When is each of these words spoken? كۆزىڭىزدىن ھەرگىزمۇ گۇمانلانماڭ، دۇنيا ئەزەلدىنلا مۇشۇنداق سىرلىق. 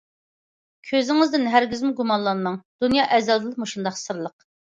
كۆزىڭىزدىن 0.91 1.43
ھەرگىزمۇ 1.55 1.91
گۇمانلانماڭ، 2.01 2.57
دۇنيا 2.85 3.05
ئەزەلدىنلا 3.17 3.63
مۇشۇنداق 3.65 4.01
سىرلىق. 4.03 4.49